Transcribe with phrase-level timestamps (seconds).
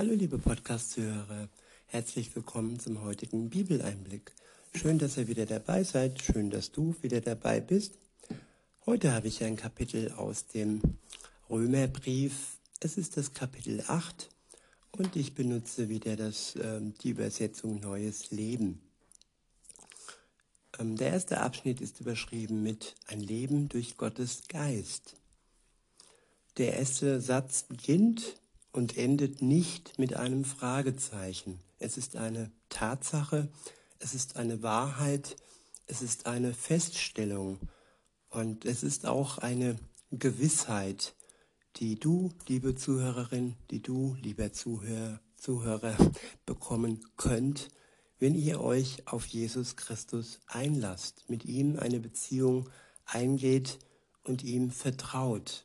[0.00, 1.50] Hallo liebe Podcast-Zuhörer,
[1.84, 4.32] herzlich willkommen zum heutigen Bibeleinblick.
[4.74, 7.98] Schön, dass ihr wieder dabei seid, schön, dass du wieder dabei bist.
[8.86, 10.80] Heute habe ich ein Kapitel aus dem
[11.50, 12.56] Römerbrief.
[12.80, 14.30] Es ist das Kapitel 8
[14.92, 18.80] und ich benutze wieder das, äh, die Übersetzung Neues Leben.
[20.78, 25.16] Ähm, der erste Abschnitt ist überschrieben mit Ein Leben durch Gottes Geist.
[26.56, 28.39] Der erste Satz beginnt
[28.72, 31.60] und endet nicht mit einem Fragezeichen.
[31.78, 33.48] Es ist eine Tatsache,
[33.98, 35.36] es ist eine Wahrheit,
[35.86, 37.58] es ist eine Feststellung
[38.28, 39.76] und es ist auch eine
[40.10, 41.14] Gewissheit,
[41.76, 45.96] die du, liebe Zuhörerin, die du, lieber Zuhörer, Zuhörer,
[46.46, 47.68] bekommen könnt,
[48.18, 52.68] wenn ihr euch auf Jesus Christus einlasst, mit ihm eine Beziehung
[53.06, 53.78] eingeht
[54.22, 55.64] und ihm vertraut.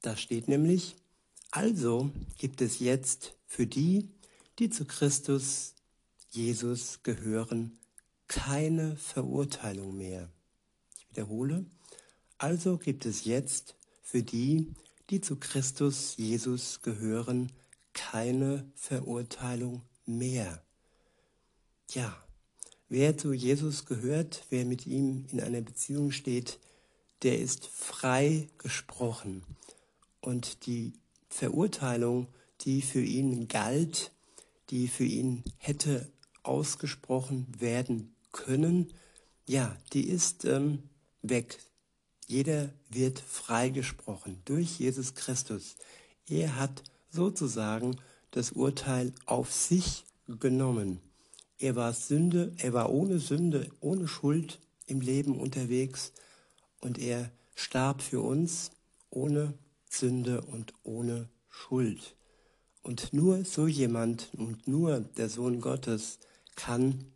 [0.00, 0.96] Da steht nämlich,
[1.54, 4.08] also gibt es jetzt für die,
[4.58, 5.76] die zu Christus
[6.30, 7.78] Jesus gehören,
[8.26, 10.28] keine Verurteilung mehr.
[10.98, 11.64] Ich wiederhole,
[12.38, 14.74] also gibt es jetzt für die,
[15.10, 17.52] die zu Christus Jesus gehören,
[17.92, 20.60] keine Verurteilung mehr.
[21.90, 22.20] Ja,
[22.88, 26.58] wer zu Jesus gehört, wer mit ihm in einer Beziehung steht,
[27.22, 29.44] der ist frei gesprochen.
[30.20, 30.94] Und die
[31.34, 32.28] Verurteilung,
[32.60, 34.12] die für ihn galt,
[34.70, 36.08] die für ihn hätte
[36.44, 38.92] ausgesprochen werden können,
[39.44, 40.84] ja, die ist ähm,
[41.22, 41.58] weg.
[42.28, 45.74] Jeder wird freigesprochen durch Jesus Christus.
[46.28, 47.96] Er hat sozusagen
[48.30, 51.00] das Urteil auf sich genommen.
[51.58, 56.12] Er war Sünde, er war ohne Sünde, ohne Schuld im Leben unterwegs
[56.80, 58.70] und er starb für uns
[59.10, 59.54] ohne
[59.98, 62.16] Sünde und ohne Schuld.
[62.82, 66.18] Und nur so jemand und nur der Sohn Gottes
[66.54, 67.06] kann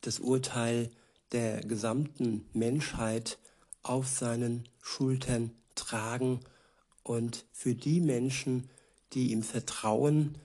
[0.00, 0.90] das Urteil
[1.30, 3.38] der gesamten Menschheit
[3.82, 6.40] auf seinen Schultern tragen
[7.02, 8.68] und für die Menschen,
[9.12, 10.38] die ihm vertrauen,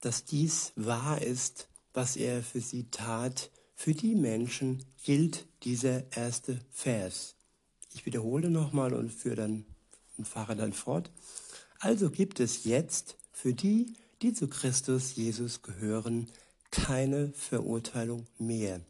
[0.00, 6.60] dass dies wahr ist, was er für sie tat, für die Menschen gilt dieser erste
[6.70, 7.34] Vers.
[7.94, 9.66] Ich wiederhole nochmal und, führe dann,
[10.16, 11.10] und fahre dann fort.
[11.78, 16.30] Also gibt es jetzt für die, die zu Christus Jesus gehören,
[16.70, 18.80] keine Verurteilung mehr.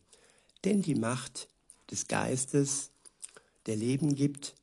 [0.65, 1.49] Denn die Macht
[1.91, 2.91] des Geistes,
[3.67, 4.55] der Leben gibt,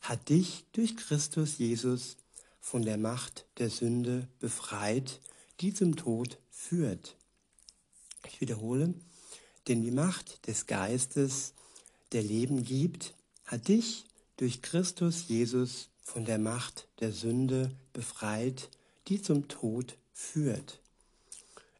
[0.00, 2.16] hat dich durch Christus Jesus
[2.60, 5.20] von der Macht der Sünde befreit,
[5.60, 7.16] die zum Tod führt.
[8.26, 8.94] Ich wiederhole,
[9.68, 11.52] denn die Macht des Geistes,
[12.12, 13.14] der Leben gibt,
[13.44, 14.04] hat dich
[14.38, 18.70] durch Christus Jesus von der Macht der Sünde befreit,
[19.08, 20.80] die zum Tod führt.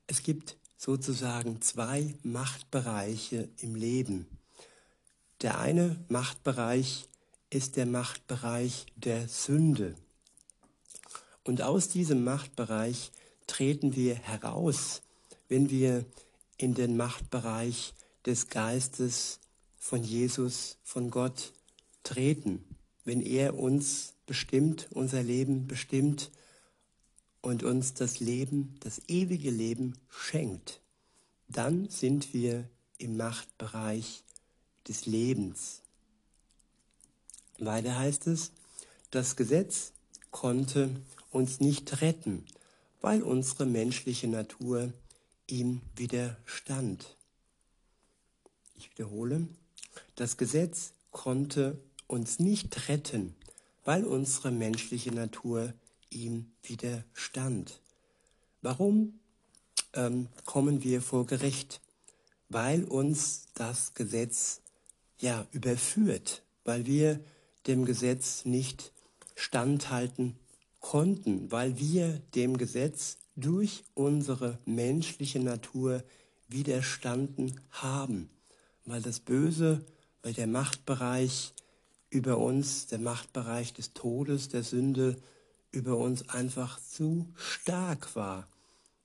[0.06, 4.26] Es gibt sozusagen zwei Machtbereiche im Leben.
[5.40, 7.08] Der eine Machtbereich
[7.48, 9.94] ist der Machtbereich der Sünde.
[11.44, 13.12] Und aus diesem Machtbereich
[13.46, 15.02] treten wir heraus,
[15.48, 16.04] wenn wir
[16.56, 17.94] in den Machtbereich
[18.26, 19.38] des Geistes
[19.76, 21.52] von Jesus, von Gott
[22.08, 22.64] treten,
[23.04, 26.30] wenn er uns bestimmt, unser Leben bestimmt
[27.42, 30.80] und uns das Leben, das ewige Leben schenkt,
[31.48, 32.68] dann sind wir
[32.98, 34.24] im Machtbereich
[34.86, 35.82] des Lebens.
[37.58, 38.52] Weiter heißt es,
[39.10, 39.92] das Gesetz
[40.30, 40.90] konnte
[41.30, 42.44] uns nicht retten,
[43.00, 44.92] weil unsere menschliche Natur
[45.46, 47.16] ihm widerstand.
[48.76, 49.48] Ich wiederhole,
[50.14, 53.36] das Gesetz konnte uns nicht retten,
[53.84, 55.72] weil unsere menschliche Natur
[56.10, 57.80] ihm widerstand.
[58.62, 59.20] Warum
[59.92, 61.80] ähm, kommen wir vor Gericht?
[62.48, 64.62] Weil uns das Gesetz
[65.20, 67.20] ja überführt, weil wir
[67.66, 68.92] dem Gesetz nicht
[69.36, 70.36] standhalten
[70.80, 76.02] konnten, weil wir dem Gesetz durch unsere menschliche Natur
[76.48, 78.30] widerstanden haben,
[78.86, 79.84] weil das Böse,
[80.22, 81.52] weil der Machtbereich
[82.10, 85.16] über uns, der Machtbereich des Todes, der Sünde
[85.70, 88.48] über uns einfach zu stark war,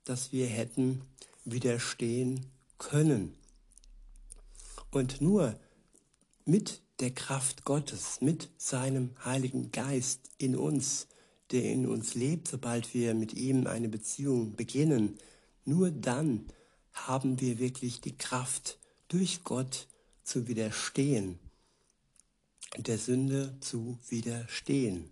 [0.06, 1.02] dass wir hätten
[1.46, 2.46] widerstehen
[2.78, 3.36] können.
[4.92, 5.60] Und nur
[6.46, 11.08] mit der Kraft Gottes, mit seinem Heiligen Geist in uns,
[11.52, 15.18] der in uns lebt, sobald wir mit ihm eine Beziehung beginnen,
[15.66, 16.46] nur dann
[16.94, 18.78] haben wir wirklich die Kraft,
[19.08, 19.88] durch Gott
[20.24, 21.40] zu widerstehen,
[22.78, 25.10] der Sünde zu widerstehen.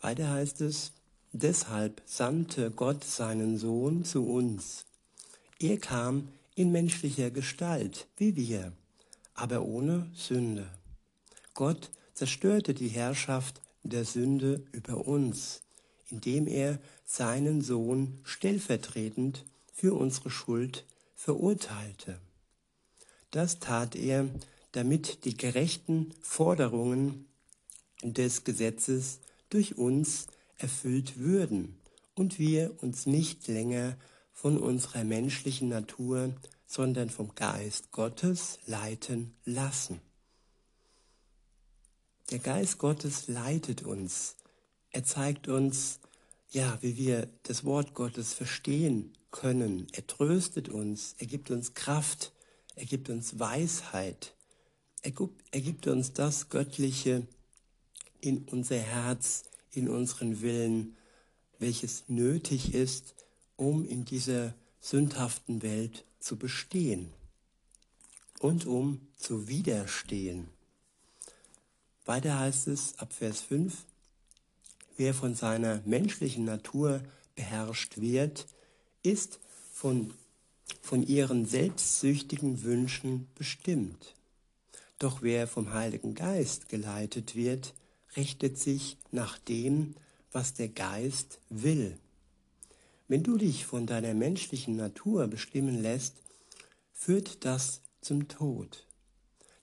[0.00, 0.92] Weiter heißt es,
[1.36, 4.84] Deshalb sandte Gott seinen Sohn zu uns.
[5.58, 8.72] Er kam in menschlicher Gestalt, wie wir,
[9.34, 10.70] aber ohne Sünde.
[11.52, 15.62] Gott zerstörte die Herrschaft der Sünde über uns,
[16.08, 20.84] indem er seinen Sohn stellvertretend für unsere Schuld
[21.16, 22.20] verurteilte.
[23.32, 24.28] Das tat er,
[24.74, 27.26] damit die gerechten Forderungen
[28.02, 30.26] des Gesetzes durch uns
[30.56, 31.78] erfüllt würden
[32.14, 33.96] und wir uns nicht länger
[34.32, 36.34] von unserer menschlichen Natur,
[36.66, 40.00] sondern vom Geist Gottes leiten lassen.
[42.30, 44.34] Der Geist Gottes leitet uns.
[44.90, 46.00] Er zeigt uns,
[46.50, 49.86] ja, wie wir das Wort Gottes verstehen können.
[49.92, 52.32] Er tröstet uns, er gibt uns Kraft,
[52.74, 54.34] er gibt uns Weisheit,
[55.04, 57.26] er gibt, er gibt uns das Göttliche
[58.22, 60.96] in unser Herz, in unseren Willen,
[61.58, 63.14] welches nötig ist,
[63.56, 67.10] um in dieser sündhaften Welt zu bestehen
[68.40, 70.48] und um zu widerstehen.
[72.06, 73.74] Weiter heißt es ab Vers 5,
[74.96, 77.02] wer von seiner menschlichen Natur
[77.34, 78.46] beherrscht wird,
[79.02, 79.38] ist
[79.70, 80.14] von,
[80.80, 84.13] von ihren selbstsüchtigen Wünschen bestimmt.
[84.98, 87.74] Doch wer vom Heiligen Geist geleitet wird,
[88.16, 89.94] richtet sich nach dem,
[90.32, 91.98] was der Geist will.
[93.08, 96.16] Wenn du dich von deiner menschlichen Natur bestimmen lässt,
[96.92, 98.86] führt das zum Tod.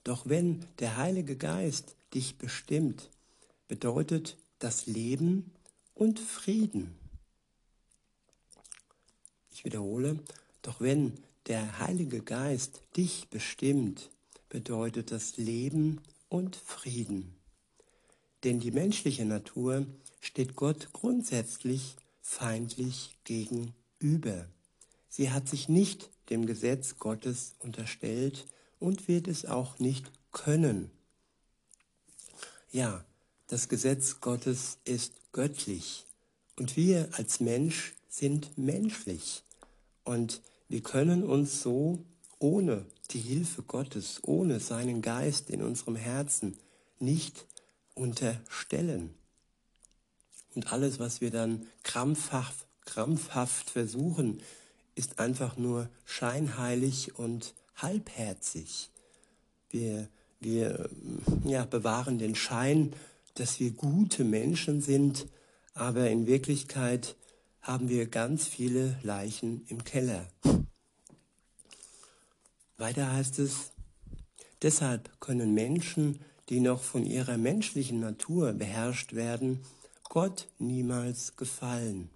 [0.03, 3.09] Doch wenn der Heilige Geist dich bestimmt,
[3.67, 5.51] bedeutet das Leben
[5.95, 6.95] und Frieden.
[9.51, 10.19] Ich wiederhole,
[10.61, 11.13] doch wenn
[11.47, 14.10] der Heilige Geist dich bestimmt,
[14.51, 17.33] bedeutet das Leben und Frieden.
[18.43, 19.85] Denn die menschliche Natur
[20.19, 24.45] steht Gott grundsätzlich feindlich gegenüber.
[25.07, 28.45] Sie hat sich nicht dem Gesetz Gottes unterstellt
[28.77, 30.91] und wird es auch nicht können.
[32.71, 33.05] Ja,
[33.47, 36.05] das Gesetz Gottes ist göttlich
[36.57, 39.43] und wir als Mensch sind menschlich
[40.03, 42.03] und wir können uns so
[42.39, 46.57] ohne die Hilfe Gottes, ohne seinen Geist in unserem Herzen
[46.99, 47.45] nicht
[47.93, 49.13] unterstellen.
[50.55, 54.41] Und alles, was wir dann krampfhaft, krampfhaft versuchen,
[54.95, 58.89] ist einfach nur scheinheilig und halbherzig.
[59.69, 60.09] Wir,
[60.39, 60.89] wir
[61.45, 62.93] ja, bewahren den Schein,
[63.35, 65.27] dass wir gute Menschen sind,
[65.73, 67.15] aber in Wirklichkeit
[67.61, 70.27] haben wir ganz viele Leichen im Keller.
[72.81, 73.71] Weiter heißt es,
[74.61, 76.19] deshalb können Menschen
[76.51, 79.61] die noch von ihrer menschlichen Natur beherrscht werden,
[80.03, 82.09] Gott niemals gefallen.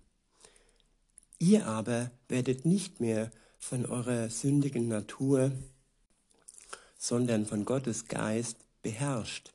[1.40, 5.54] Ihr aber werdet nicht mehr von eurer sündigen Natur,
[6.98, 9.54] sondern von Gottes Geist beherrscht.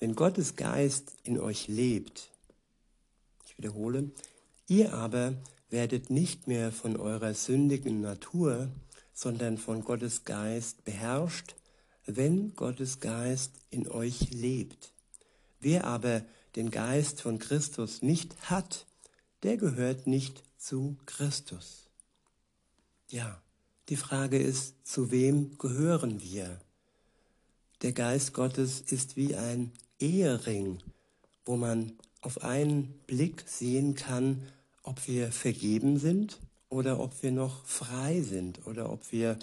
[0.00, 2.30] Wenn Gottes Geist in euch lebt,
[3.46, 4.10] ich wiederhole,
[4.66, 5.34] ihr aber
[5.70, 8.68] werdet nicht mehr von eurer sündigen Natur,
[9.18, 11.56] sondern von Gottes Geist beherrscht,
[12.06, 14.92] wenn Gottes Geist in euch lebt.
[15.58, 16.22] Wer aber
[16.54, 18.86] den Geist von Christus nicht hat,
[19.42, 21.88] der gehört nicht zu Christus.
[23.10, 23.42] Ja,
[23.88, 26.60] die Frage ist, zu wem gehören wir?
[27.82, 30.78] Der Geist Gottes ist wie ein Ehering,
[31.44, 34.46] wo man auf einen Blick sehen kann,
[34.84, 39.38] ob wir vergeben sind oder ob wir noch frei sind oder ob wir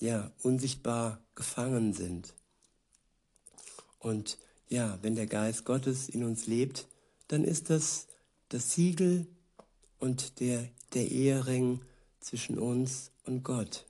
[0.00, 2.34] ja, unsichtbar gefangen sind.
[3.98, 6.86] Und ja, wenn der Geist Gottes in uns lebt,
[7.28, 8.06] dann ist das
[8.48, 9.26] das Siegel
[9.98, 11.80] und der, der Ehering
[12.20, 13.86] zwischen uns und Gott.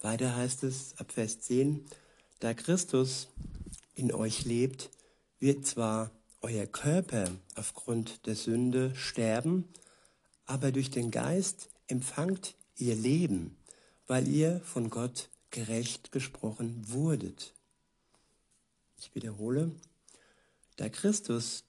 [0.00, 1.84] Weiter heißt es ab Vers 10,
[2.40, 3.28] da Christus
[3.94, 4.90] in euch lebt,
[5.40, 6.10] wird zwar
[6.44, 9.66] euer Körper aufgrund der Sünde sterben,
[10.44, 13.56] aber durch den Geist empfangt ihr Leben,
[14.06, 17.54] weil ihr von Gott gerecht gesprochen wurdet.
[18.98, 19.72] Ich wiederhole,
[20.76, 21.64] da Christus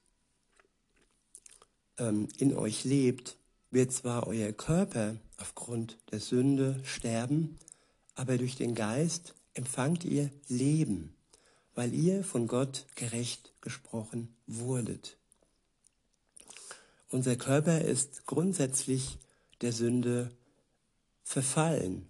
[1.96, 3.38] ähm, in euch lebt,
[3.70, 7.58] wird zwar euer Körper aufgrund der Sünde sterben,
[8.14, 11.16] aber durch den Geist empfangt ihr Leben,
[11.74, 15.18] weil ihr von Gott gerecht gesprochen wurdet.
[17.10, 19.18] Unser Körper ist grundsätzlich
[19.60, 20.30] der Sünde
[21.24, 22.06] verfallen.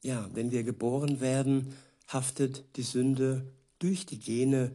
[0.00, 1.76] Ja, wenn wir geboren werden,
[2.08, 4.74] haftet die Sünde durch die Gene,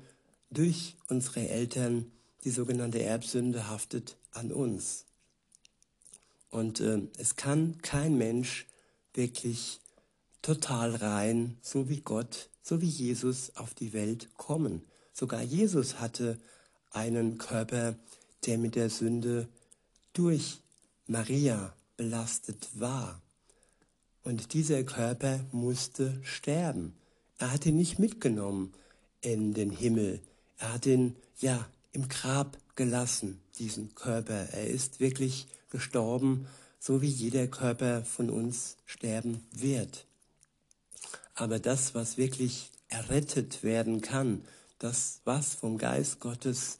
[0.51, 2.11] durch unsere Eltern
[2.43, 5.05] die sogenannte Erbsünde haftet an uns.
[6.51, 8.67] Und äh, es kann kein Mensch
[9.15, 9.81] wirklich
[10.43, 14.83] total rein, so wie Gott, so wie Jesus auf die Welt kommen.
[15.19, 16.39] Sogar Jesus hatte
[16.91, 17.95] einen Körper,
[18.45, 19.49] der mit der Sünde
[20.13, 20.59] durch
[21.07, 23.21] Maria belastet war.
[24.23, 26.95] Und dieser Körper musste sterben.
[27.37, 28.73] Er hat ihn nicht mitgenommen
[29.19, 30.21] in den Himmel.
[30.57, 34.47] Er hat ihn, ja, im Grab gelassen, diesen Körper.
[34.53, 36.47] Er ist wirklich gestorben,
[36.79, 40.05] so wie jeder Körper von uns sterben wird.
[41.35, 44.45] Aber das, was wirklich errettet werden kann,
[44.79, 46.79] das, was vom Geist Gottes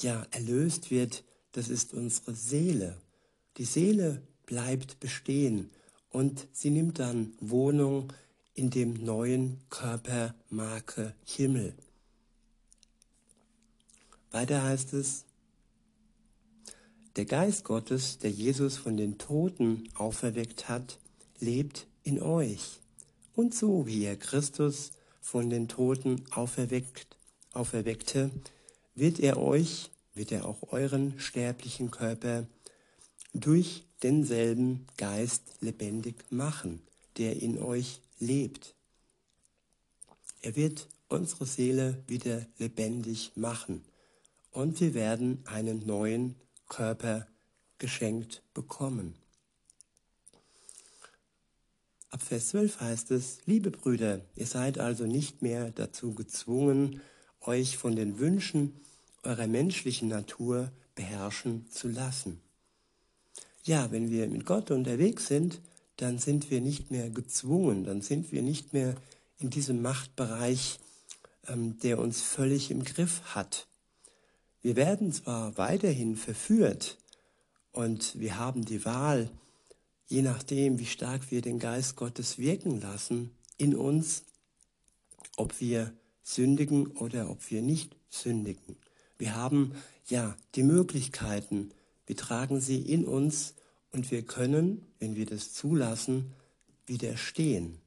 [0.00, 3.00] ja erlöst wird, das ist unsere Seele.
[3.56, 5.70] Die Seele bleibt bestehen
[6.10, 8.12] und sie nimmt dann Wohnung
[8.54, 11.74] in dem neuen Körper Marke Himmel.
[14.30, 15.24] Weiter heißt es,
[17.16, 20.98] der Geist Gottes, der Jesus von den Toten auferweckt hat,
[21.40, 22.80] lebt in euch.
[23.34, 27.17] Und so wie er Christus von den Toten auferweckt,
[27.58, 28.30] auferweckte,
[28.94, 32.46] wird er euch, wird er auch euren sterblichen Körper
[33.34, 36.80] durch denselben Geist lebendig machen,
[37.16, 38.74] der in euch lebt.
[40.40, 43.84] Er wird unsere Seele wieder lebendig machen
[44.52, 46.36] und wir werden einen neuen
[46.68, 47.26] Körper
[47.78, 49.14] geschenkt bekommen.
[52.10, 57.00] Ab Vers 12 heißt es, liebe Brüder, ihr seid also nicht mehr dazu gezwungen,
[57.42, 58.74] euch von den Wünschen
[59.22, 62.40] eurer menschlichen Natur beherrschen zu lassen.
[63.64, 65.60] Ja, wenn wir mit Gott unterwegs sind,
[65.96, 68.94] dann sind wir nicht mehr gezwungen, dann sind wir nicht mehr
[69.38, 70.78] in diesem Machtbereich,
[71.48, 73.66] ähm, der uns völlig im Griff hat.
[74.62, 76.98] Wir werden zwar weiterhin verführt
[77.72, 79.30] und wir haben die Wahl,
[80.06, 84.24] je nachdem, wie stark wir den Geist Gottes wirken lassen in uns,
[85.36, 85.92] ob wir
[86.28, 88.76] sündigen oder ob wir nicht sündigen.
[89.16, 89.72] Wir haben
[90.06, 91.70] ja die Möglichkeiten,
[92.06, 93.54] wir tragen sie in uns
[93.92, 96.34] und wir können, wenn wir das zulassen,
[96.86, 97.78] widerstehen.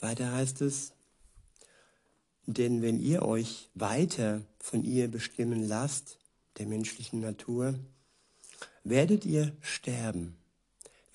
[0.00, 0.92] Weiter heißt es,
[2.46, 6.18] denn wenn ihr euch weiter von ihr bestimmen lasst,
[6.58, 7.78] der menschlichen Natur,
[8.82, 10.36] werdet ihr sterben.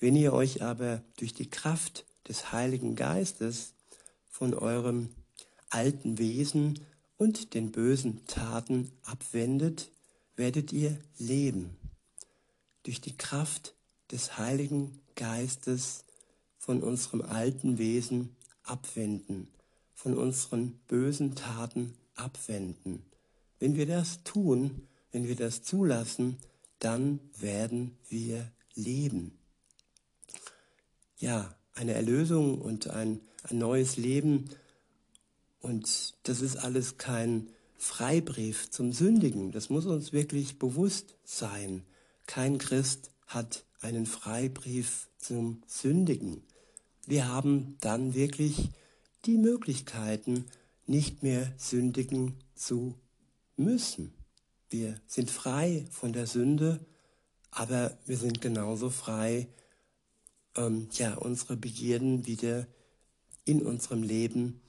[0.00, 3.74] Wenn ihr euch aber durch die Kraft des Heiligen Geistes
[4.30, 5.10] von eurem
[5.68, 6.80] alten Wesen
[7.16, 9.90] und den bösen Taten abwendet,
[10.36, 11.76] werdet ihr leben.
[12.84, 13.74] Durch die Kraft
[14.10, 16.04] des Heiligen Geistes
[16.58, 19.48] von unserem alten Wesen abwenden
[19.98, 23.02] von unseren bösen Taten abwenden.
[23.58, 26.36] Wenn wir das tun, wenn wir das zulassen,
[26.78, 29.36] dann werden wir leben.
[31.16, 34.50] Ja, eine Erlösung und ein, ein neues Leben.
[35.60, 39.52] Und das ist alles kein Freibrief zum Sündigen.
[39.52, 41.84] Das muss uns wirklich bewusst sein.
[42.26, 46.42] Kein Christ hat einen Freibrief zum Sündigen.
[47.06, 48.70] Wir haben dann wirklich
[49.24, 50.46] die Möglichkeiten,
[50.86, 52.94] nicht mehr sündigen zu
[53.56, 54.14] müssen.
[54.70, 56.80] Wir sind frei von der Sünde,
[57.50, 59.48] aber wir sind genauso frei,
[60.56, 62.66] ähm, ja, unsere Begierden wieder
[63.44, 64.60] in unserem Leben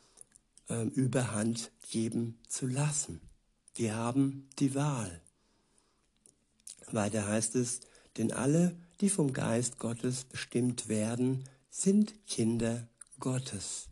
[0.70, 3.22] ähm, überhand geben zu lassen.
[3.76, 5.22] Wir haben die Wahl.
[6.92, 7.82] Weiter heißt es,
[8.18, 12.88] denn alle, die vom Geist Gottes bestimmt werden, sind Kinder
[13.20, 13.90] Gottes.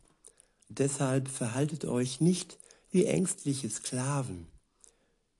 [0.69, 2.57] Deshalb verhaltet euch nicht
[2.91, 4.47] wie ängstliche Sklaven.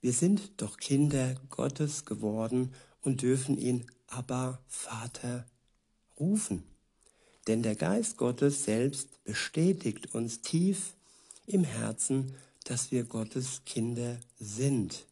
[0.02, 5.46] Wir sind doch Kinder Gottes geworden und dürfen ihn Abba Vater
[6.20, 6.64] rufen.
[7.48, 10.94] Denn der Geist Gottes selbst bestätigt uns tief
[11.48, 12.36] im Herzen,
[12.66, 15.06] dass wir Gottes Kinder sind.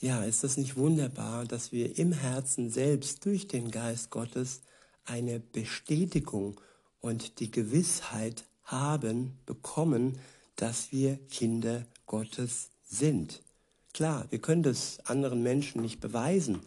[0.00, 4.60] Ja, ist das nicht wunderbar, dass wir im Herzen selbst durch den Geist Gottes
[5.06, 6.60] eine Bestätigung
[7.00, 10.18] und die Gewissheit haben, bekommen,
[10.56, 13.42] dass wir Kinder Gottes sind.
[13.94, 16.60] Klar, wir können das anderen Menschen nicht beweisen,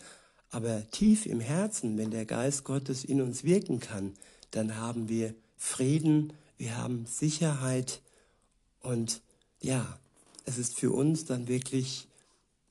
[0.50, 4.14] aber tief im Herzen, wenn der Geist Gottes in uns wirken kann,
[4.52, 8.02] dann haben wir Frieden, wir haben Sicherheit
[8.82, 9.22] und
[9.62, 10.00] ja,
[10.46, 12.08] es ist für uns dann wirklich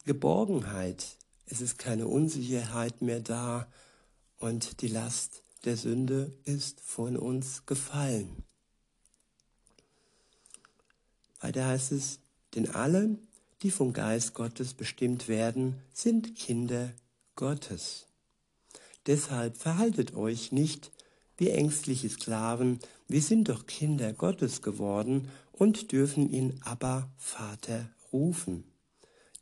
[0.04, 1.16] Geborgenheit.
[1.46, 3.66] Es ist keine Unsicherheit mehr da
[4.38, 8.44] und die Last der Sünde ist von uns gefallen.
[11.40, 12.20] Weiter heißt es,
[12.54, 13.18] Denn alle,
[13.62, 16.92] die vom Geist Gottes bestimmt werden, sind Kinder
[17.34, 18.06] Gottes.
[19.06, 20.90] Deshalb verhaltet euch nicht
[21.36, 22.78] wie ängstliche Sklaven,
[23.08, 28.64] wir sind doch Kinder Gottes geworden und dürfen ihn aber Vater rufen.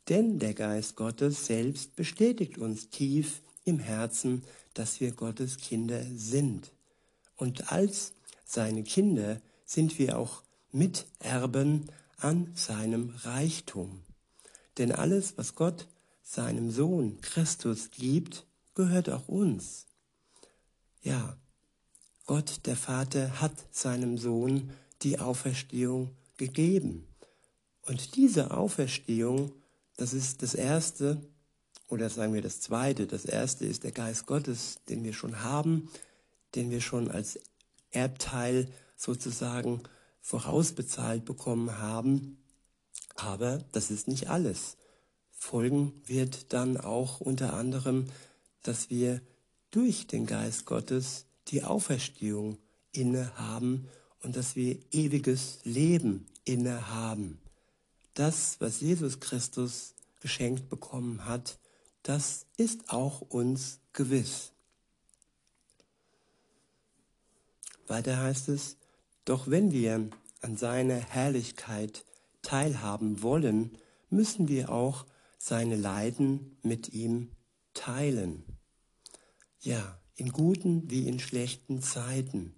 [0.09, 6.71] Denn der Geist Gottes selbst bestätigt uns tief im Herzen, dass wir Gottes Kinder sind.
[7.35, 8.13] Und als
[8.45, 11.87] seine Kinder sind wir auch Miterben
[12.17, 14.03] an seinem Reichtum.
[14.77, 15.87] Denn alles, was Gott
[16.21, 19.85] seinem Sohn Christus gibt, gehört auch uns.
[21.01, 21.37] Ja,
[22.25, 24.71] Gott der Vater hat seinem Sohn
[25.03, 27.07] die Auferstehung gegeben.
[27.83, 29.51] Und diese Auferstehung,
[29.95, 31.21] das ist das Erste,
[31.87, 33.05] oder sagen wir das Zweite.
[33.05, 35.89] Das Erste ist der Geist Gottes, den wir schon haben,
[36.55, 37.39] den wir schon als
[37.91, 38.67] Erbteil
[38.97, 39.81] sozusagen
[40.21, 42.37] vorausbezahlt bekommen haben.
[43.15, 44.77] Aber das ist nicht alles.
[45.31, 48.07] Folgen wird dann auch unter anderem,
[48.63, 49.21] dass wir
[49.69, 52.57] durch den Geist Gottes die Auferstehung
[52.91, 53.87] innehaben
[54.21, 57.39] und dass wir ewiges Leben innehaben.
[58.13, 61.59] Das, was Jesus Christus geschenkt bekommen hat,
[62.03, 64.51] das ist auch uns gewiss.
[67.87, 68.77] Weiter heißt es,
[69.25, 70.09] doch wenn wir
[70.41, 72.05] an seiner Herrlichkeit
[72.41, 73.77] teilhaben wollen,
[74.09, 75.05] müssen wir auch
[75.37, 77.31] seine Leiden mit ihm
[77.73, 78.43] teilen.
[79.59, 82.53] Ja, in guten wie in schlechten Zeiten.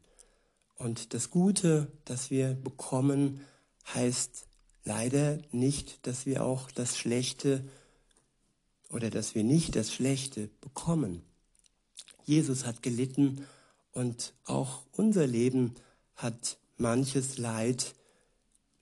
[0.76, 3.42] Und das Gute, das wir bekommen,
[3.94, 4.46] heißt
[4.84, 7.64] leider nicht, dass wir auch das Schlechte
[8.90, 11.24] oder dass wir nicht das Schlechte bekommen.
[12.26, 13.46] Jesus hat gelitten
[13.92, 15.76] und auch unser Leben
[16.16, 17.96] hat manches Leid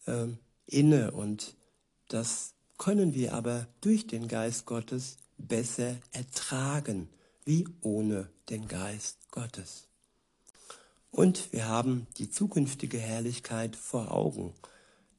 [0.05, 0.27] äh,
[0.67, 1.55] inne und
[2.07, 7.09] das können wir aber durch den Geist Gottes besser ertragen,
[7.45, 9.87] wie ohne den Geist Gottes.
[11.11, 14.53] Und wir haben die zukünftige Herrlichkeit vor Augen.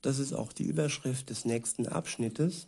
[0.02, 2.66] Das ist auch die Überschrift des nächsten Abschnittes.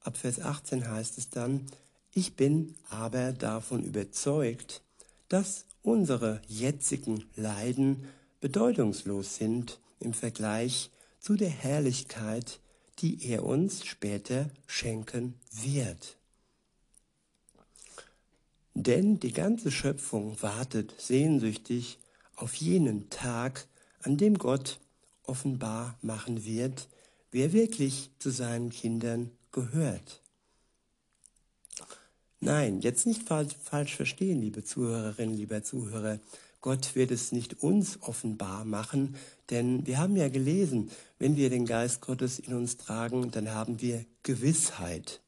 [0.00, 1.66] Ab Vers 18 heißt es dann,
[2.12, 4.82] ich bin aber davon überzeugt,
[5.28, 8.08] dass unsere jetzigen Leiden
[8.40, 12.60] bedeutungslos sind im Vergleich zu der Herrlichkeit,
[12.98, 16.15] die er uns später schenken wird.
[18.78, 21.98] Denn die ganze Schöpfung wartet sehnsüchtig
[22.34, 23.66] auf jenen Tag,
[24.02, 24.80] an dem Gott
[25.22, 26.86] offenbar machen wird,
[27.30, 30.20] wer wirklich zu seinen Kindern gehört.
[32.40, 36.20] Nein, jetzt nicht falsch verstehen, liebe Zuhörerinnen, lieber Zuhörer.
[36.60, 39.16] Gott wird es nicht uns offenbar machen,
[39.48, 43.80] denn wir haben ja gelesen, wenn wir den Geist Gottes in uns tragen, dann haben
[43.80, 45.22] wir Gewissheit.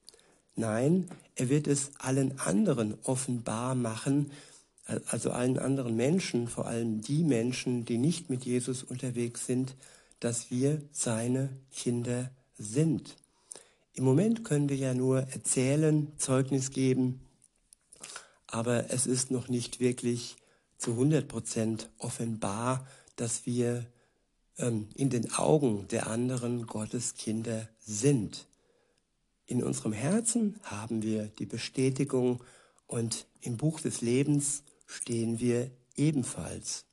[0.59, 4.33] Nein, er wird es allen anderen offenbar machen,
[5.07, 9.77] also allen anderen Menschen, vor allem die Menschen, die nicht mit Jesus unterwegs sind,
[10.19, 13.15] dass wir seine Kinder sind.
[13.93, 17.21] Im Moment können wir ja nur erzählen, Zeugnis geben,
[18.49, 20.35] aber es ist noch nicht wirklich
[20.77, 23.87] zu 100 Prozent offenbar, dass wir
[24.57, 28.48] ähm, in den Augen der anderen Gottes Kinder sind.
[29.49, 32.45] In unserem Herzen haben wir die Bestätigung
[32.87, 36.85] und im Buch des Lebens stehen wir ebenfalls.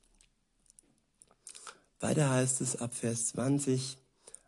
[2.00, 3.98] Weiter heißt es ab Vers 20,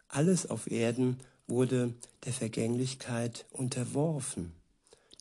[0.08, 1.92] alles auf Erden wurde
[2.24, 4.54] der Vergänglichkeit unterworfen.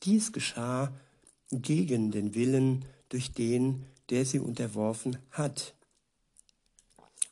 [0.04, 0.94] Dies geschah
[1.52, 5.74] gegen den Willen durch den, der sie unterworfen hat.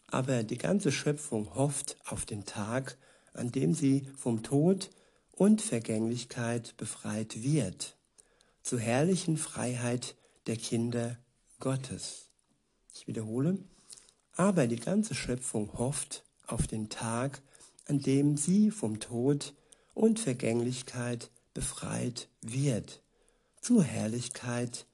[0.07, 2.97] Aber die ganze Schöpfung hofft auf den Tag,
[3.33, 4.89] an dem sie vom Tod
[5.35, 7.97] und Vergänglichkeit befreit wird,
[8.63, 10.15] zur herrlichen Freiheit
[10.47, 11.17] der Kinder
[11.59, 12.29] Gottes.
[12.93, 13.59] Ich wiederhole,
[14.35, 17.41] aber die ganze Schöpfung hofft auf den Tag,
[17.87, 19.53] an dem sie vom Tod
[19.93, 23.01] und Vergänglichkeit befreit wird,
[23.61, 24.85] zur Herrlichkeit,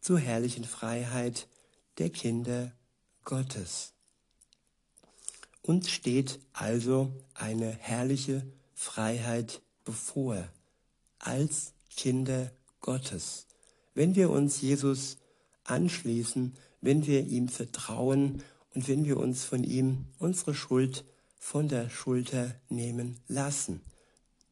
[0.00, 1.48] zur herrlichen Freiheit
[1.98, 2.72] der Kinder
[3.24, 3.92] Gottes.
[5.62, 10.48] Uns steht also eine herrliche Freiheit bevor,
[11.18, 13.46] als Kinder Gottes.
[13.94, 15.16] Wenn wir uns Jesus
[15.64, 18.42] anschließen, wenn wir ihm vertrauen
[18.74, 21.04] und wenn wir uns von ihm unsere Schuld
[21.38, 23.80] von der Schulter nehmen lassen.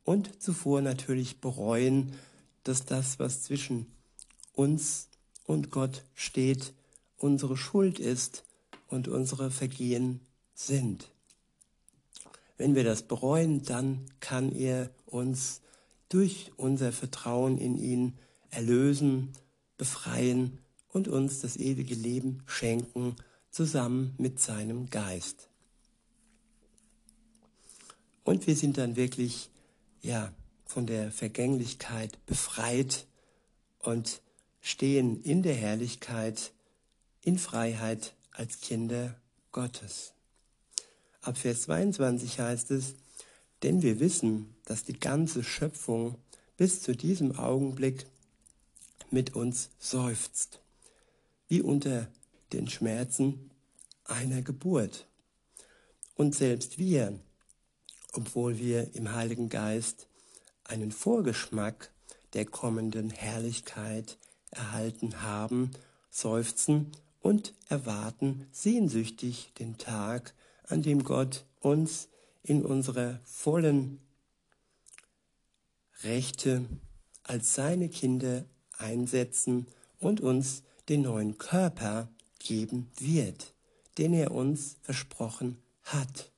[0.05, 2.13] Und zuvor natürlich bereuen,
[2.65, 3.87] dass das, was zwischen
[4.53, 5.09] uns
[5.45, 6.75] und Gott steht,
[7.17, 8.45] unsere Schuld ist
[8.89, 10.21] und unsere Vergehen
[10.55, 11.11] sind.
[12.59, 15.61] wenn wir das bereuen, dann kann er uns
[16.09, 18.19] durch unser Vertrauen in ihn
[18.51, 19.33] erlösen,
[19.79, 23.17] befreien und uns das ewige Leben schenken,
[23.51, 25.49] zusammen mit seinem Geist.
[28.25, 29.51] Und wir sind dann wirklich,
[30.01, 30.33] ja,
[30.65, 33.07] von der Vergänglichkeit befreit
[33.79, 34.23] und
[34.61, 36.53] stehen in der Herrlichkeit,
[37.23, 39.15] in Freiheit als Kinder
[39.51, 40.15] Gottes.
[41.21, 42.95] Ab Vers 22 heißt es,
[43.63, 46.17] denn wir wissen, dass die ganze Schöpfung
[46.57, 48.07] bis zu diesem Augenblick
[49.11, 50.61] mit uns seufzt,
[51.49, 52.09] wie unter
[52.53, 53.51] den Schmerzen
[54.05, 55.07] einer Geburt.
[56.15, 57.19] Und selbst wir,
[58.13, 60.07] obwohl wir im Heiligen Geist
[60.65, 61.91] einen Vorgeschmack
[62.35, 64.19] der kommenden Herrlichkeit
[64.51, 65.71] erhalten haben,
[66.11, 70.35] seufzen und erwarten sehnsüchtig den Tag,
[70.67, 72.09] an dem Gott uns
[72.43, 74.01] in unserer vollen
[76.03, 76.65] Rechte
[77.23, 78.45] als seine Kinder
[78.79, 79.67] einsetzen
[80.01, 83.55] und uns den neuen Körper geben wird,
[83.99, 86.33] den er uns versprochen hat.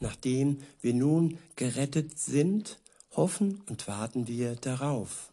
[0.00, 2.78] Nachdem wir nun gerettet sind,
[3.12, 5.32] hoffen und warten wir darauf.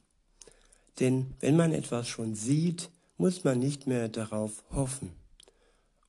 [0.99, 5.11] Denn wenn man etwas schon sieht, muss man nicht mehr darauf hoffen.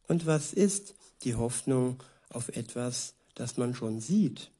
[0.09, 2.03] Und was ist die Hoffnung
[2.35, 4.51] auf etwas, das man schon sieht?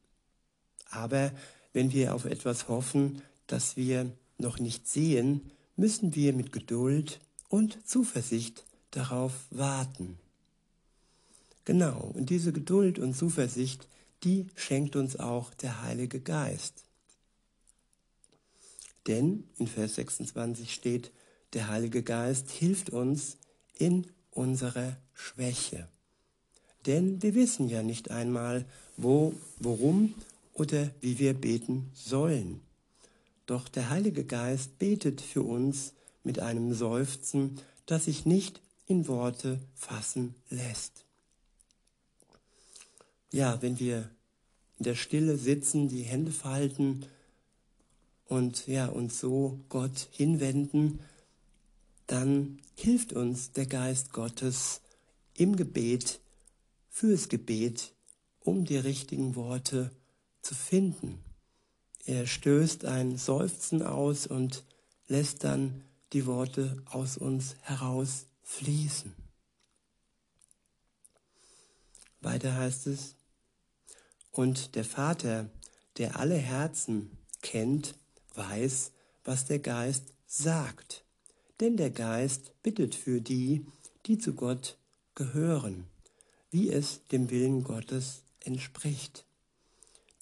[0.91, 1.33] Aber
[1.73, 7.87] wenn wir auf etwas hoffen, das wir noch nicht sehen, müssen wir mit Geduld und
[7.87, 10.19] Zuversicht darauf warten.
[11.65, 13.89] Genau, und diese Geduld und Zuversicht,
[14.25, 16.85] die schenkt uns auch der Heilige Geist.
[19.07, 21.13] Denn in Vers 26 steht,
[21.55, 23.39] der Heilige Geist hilft uns
[23.75, 25.89] in unserer Schwäche.
[26.87, 28.65] Denn wir wissen ja nicht einmal,
[28.97, 30.15] wo, worum
[30.55, 32.61] oder wie wir beten sollen.
[33.47, 35.93] Doch der Heilige Geist betet für uns
[36.25, 41.05] mit einem Seufzen, das sich nicht in Worte fassen lässt.
[43.31, 44.11] Ja, wenn wir
[44.79, 47.07] in der Stille sitzen, die Hände falten
[48.27, 51.01] und ja, uns so Gott hinwenden,
[52.07, 54.81] dann hilft uns der Geist Gottes
[55.35, 56.21] im Gebet,
[56.93, 57.95] fürs Gebet,
[58.39, 59.91] um die richtigen Worte
[60.43, 61.25] zu finden.
[62.05, 64.65] Er stößt ein Seufzen aus und
[65.09, 69.15] lässt dann die Worte aus uns heraus fließen.
[72.21, 73.17] Weiter heißt es,
[74.31, 75.51] und der Vater,
[75.97, 77.95] der alle Herzen kennt,
[78.35, 78.93] weiß,
[79.25, 81.05] was der Geist sagt.
[81.61, 83.67] Denn der Geist bittet für die,
[84.07, 84.77] die zu Gott
[85.15, 85.87] gehören,
[86.53, 89.25] wie es dem Willen Gottes entspricht.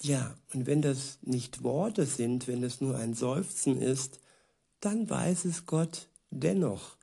[0.01, 4.19] Ja, und wenn das nicht Worte sind, wenn es nur ein Seufzen ist,
[4.79, 6.95] dann weiß es Gott dennoch,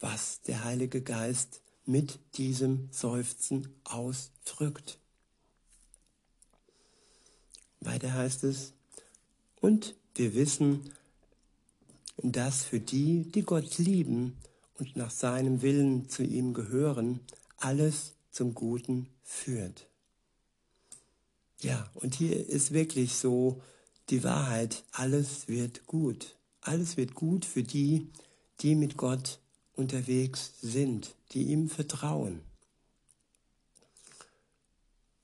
[0.00, 4.98] was der Heilige Geist mit diesem Seufzen ausdrückt.
[7.80, 8.74] Weiter heißt es,
[9.60, 10.92] und wir wissen,
[12.18, 14.36] dass für die, die Gott lieben
[14.78, 17.20] und nach seinem Willen zu ihm gehören,
[17.58, 19.88] alles zum Guten führt.
[21.62, 23.62] Ja, und hier ist wirklich so
[24.10, 26.36] die Wahrheit, alles wird gut.
[26.60, 28.12] Alles wird gut für die,
[28.60, 29.40] die mit Gott
[29.72, 32.42] unterwegs sind, die ihm vertrauen.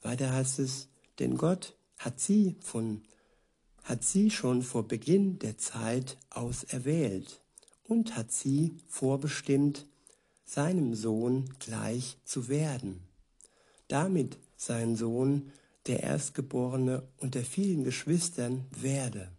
[0.00, 3.02] Weiter heißt es, denn Gott hat sie von
[3.84, 7.40] hat sie schon vor Beginn der Zeit auserwählt
[7.82, 9.86] und hat sie vorbestimmt,
[10.44, 13.02] seinem Sohn gleich zu werden,
[13.88, 15.52] damit sein Sohn
[15.86, 19.30] der Erstgeborene unter vielen Geschwistern werde.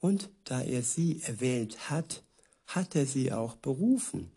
[0.00, 2.22] Und da er sie erwählt hat,
[2.66, 4.30] hat er sie auch berufen,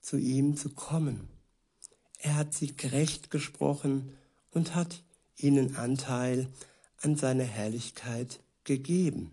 [0.00, 1.28] zu ihm zu kommen.
[2.18, 4.16] Er hat sie gerecht gesprochen
[4.52, 5.02] und hat
[5.36, 6.48] ihnen Anteil
[7.02, 9.32] an seiner Herrlichkeit gegeben.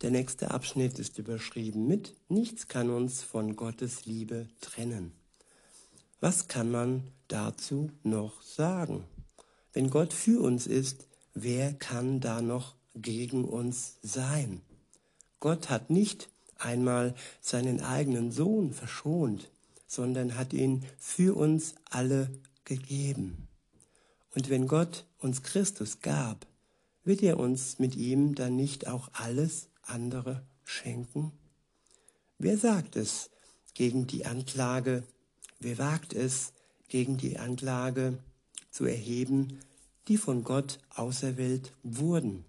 [0.00, 5.12] Der nächste Abschnitt ist überschrieben mit Nichts kann uns von Gottes Liebe trennen.
[6.20, 9.04] Was kann man dazu noch sagen?
[9.72, 14.60] Wenn Gott für uns ist, wer kann da noch gegen uns sein?
[15.40, 19.50] Gott hat nicht einmal seinen eigenen Sohn verschont,
[19.88, 22.30] sondern hat ihn für uns alle
[22.64, 23.48] gegeben.
[24.34, 26.46] Und wenn Gott uns Christus gab,
[27.02, 31.32] wird er uns mit ihm dann nicht auch alles andere schenken?
[32.38, 33.30] Wer sagt es
[33.74, 35.02] gegen die Anklage?
[35.60, 36.52] Wer wagt es,
[36.88, 38.18] gegen die Anklage
[38.70, 39.60] zu erheben,
[40.08, 42.44] die von Gott auserwählt wurden.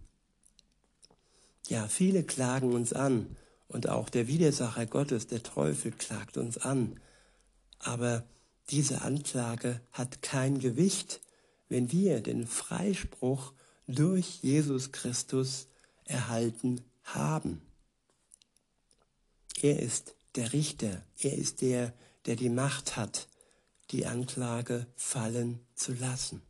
[1.68, 3.36] Ja, viele klagen uns an
[3.68, 7.00] und auch der Widersacher Gottes, der Teufel, klagt uns an.
[7.80, 8.24] Aber
[8.70, 11.22] diese Anklage hat kein Gewicht,
[11.68, 13.54] wenn wir den Freispruch
[13.88, 15.68] durch Jesus Christus
[16.06, 16.82] erhalten
[17.16, 17.62] haben.
[19.62, 21.94] Er ist der Richter, er ist der,
[22.26, 23.28] der die Macht hat,
[23.92, 26.42] die Anklage fallen zu lassen.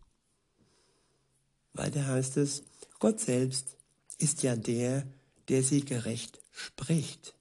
[1.74, 2.64] Weiter heißt es,
[3.00, 3.78] Gott selbst
[4.18, 5.08] ist ja der,
[5.48, 7.36] der sie gerecht spricht.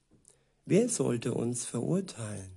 [0.65, 2.51] Wer sollte uns verurteilen?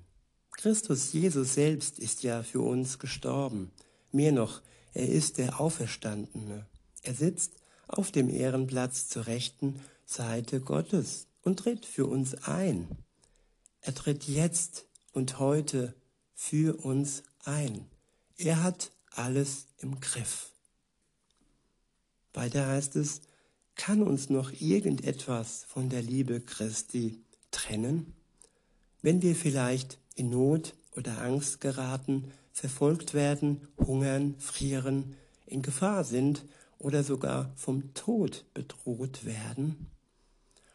[0.53, 3.73] Christus Jesus selbst ist ja für uns gestorben.
[4.13, 4.63] Mehr noch,
[4.95, 6.67] er ist der Auferstandene.
[7.03, 7.55] Er sitzt
[7.93, 12.89] auf dem Ehrenplatz zur rechten Seite Gottes und tritt für uns ein.
[13.81, 15.95] Er tritt jetzt und heute
[16.35, 17.87] für uns ein.
[18.37, 20.51] Er hat alles im Griff.
[22.33, 23.21] Weiter heißt es,
[23.75, 28.15] kann uns noch irgendetwas von der Liebe Christi trennen?
[29.03, 36.45] Wenn wir vielleicht in Not oder Angst geraten, verfolgt werden, hungern, frieren, in Gefahr sind
[36.83, 39.91] oder sogar vom Tod bedroht werden?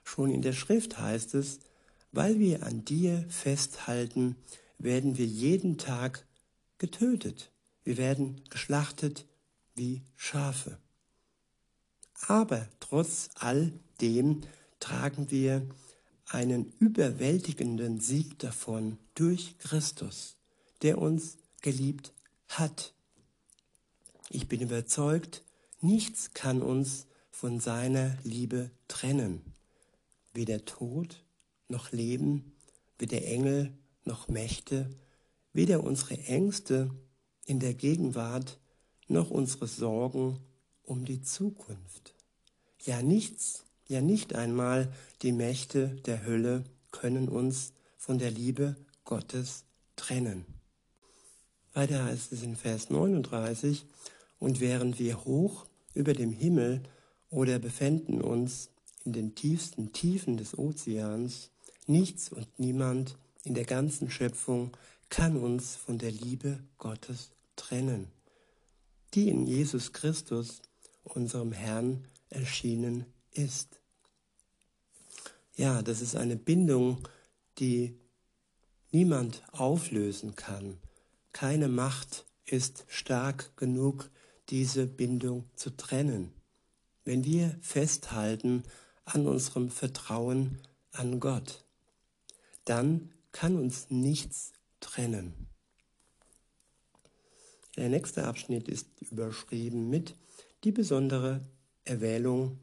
[0.04, 1.60] Schon in der Schrift heißt es,
[2.12, 4.36] weil wir an dir festhalten,
[4.80, 6.26] werden wir jeden Tag
[6.78, 7.52] getötet.
[7.84, 9.26] Wir werden geschlachtet
[9.76, 10.78] wie Schafe.
[12.28, 14.42] Aber trotz all dem
[14.80, 15.68] tragen wir
[16.26, 20.36] einen überwältigenden Sieg davon durch Christus,
[20.82, 22.14] der uns geliebt
[22.50, 22.94] hat.
[24.30, 25.44] Ich bin überzeugt,
[25.82, 29.42] nichts kann uns von seiner Liebe trennen.
[30.34, 31.24] Weder Tod
[31.68, 32.56] noch Leben,
[32.98, 33.72] weder Engel
[34.06, 34.90] noch Mächte,
[35.54, 36.90] weder unsere Ängste
[37.46, 38.60] in der Gegenwart
[39.08, 40.40] noch unsere Sorgen
[40.84, 42.16] um die Zukunft.
[42.84, 49.66] Ja, nichts, ja nicht einmal die Mächte der Hölle können uns von der Liebe Gottes
[49.96, 50.46] trennen.
[51.74, 53.86] Weiter heißt es in Vers 39,
[54.40, 55.67] und während wir hoch
[55.98, 56.84] über dem Himmel
[57.30, 58.70] oder befänden uns
[59.04, 61.50] in den tiefsten Tiefen des Ozeans,
[61.88, 64.76] nichts und niemand in der ganzen Schöpfung
[65.10, 68.08] kann uns von der Liebe Gottes trennen,
[69.14, 70.62] die in Jesus Christus,
[71.04, 73.80] unserem Herrn, erschienen ist.
[75.56, 77.08] Ja, das ist eine Bindung,
[77.58, 77.98] die
[78.92, 80.78] niemand auflösen kann.
[81.32, 84.10] Keine Macht ist stark genug,
[84.50, 86.32] diese Bindung zu trennen.
[87.04, 88.64] Wenn wir festhalten
[89.06, 90.60] an unserem Vertrauen
[90.92, 91.64] an Gott,
[92.66, 95.48] dann kann uns nichts trennen.
[97.76, 100.16] Der nächste Abschnitt ist überschrieben mit
[100.64, 101.42] die besondere
[101.86, 102.58] Erwählung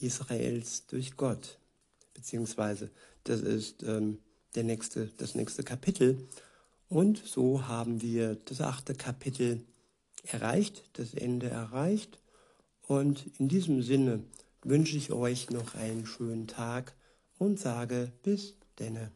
[0.00, 1.58] Israels durch Gott,
[2.14, 2.90] beziehungsweise
[3.24, 4.18] das ist ähm,
[4.54, 6.26] der nächste, das nächste Kapitel.
[6.88, 9.64] Und so haben wir das achte Kapitel
[10.32, 12.20] erreicht, das Ende erreicht.
[12.82, 14.22] Und in diesem Sinne
[14.62, 16.94] wünsche ich euch noch einen schönen Tag
[17.38, 19.10] und sage bis denne.